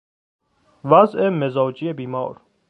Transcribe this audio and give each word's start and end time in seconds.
وضع 0.83 1.29
مزاجی 1.29 1.93
بیمار 1.93 2.41